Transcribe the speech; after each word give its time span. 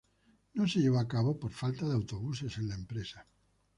No 0.55 0.67
se 0.67 0.79
llevó 0.79 0.97
a 0.97 1.07
cabo 1.07 1.37
por 1.37 1.51
falta 1.51 1.87
de 1.87 1.93
autobuses 1.93 2.57
en 2.57 2.69
la 2.69 2.73
empresa. 2.73 3.27